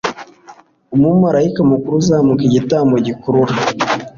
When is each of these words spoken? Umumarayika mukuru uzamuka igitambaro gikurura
Umumarayika 0.95 1.61
mukuru 1.71 1.95
uzamuka 2.01 2.41
igitambaro 2.45 2.99
gikurura 3.07 3.53